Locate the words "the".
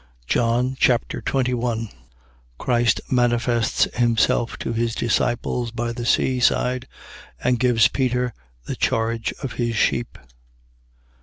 5.93-6.07, 8.65-8.75